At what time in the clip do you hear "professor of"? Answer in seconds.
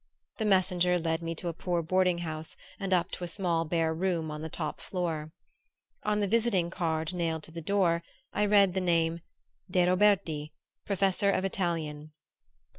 10.87-11.45